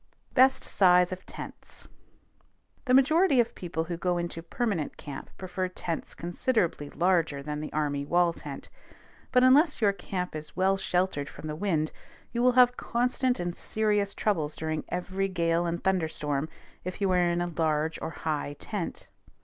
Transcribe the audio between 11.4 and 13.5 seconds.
the wind, you will have constant